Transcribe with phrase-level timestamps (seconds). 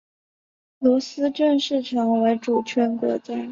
[0.79, 3.35] 罗斯正式成为主权国家。